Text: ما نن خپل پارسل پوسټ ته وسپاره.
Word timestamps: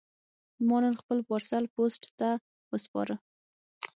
ما 0.67 0.77
نن 0.83 0.93
خپل 1.01 1.17
پارسل 1.27 1.63
پوسټ 1.73 2.03
ته 2.19 2.29
وسپاره. 2.71 3.15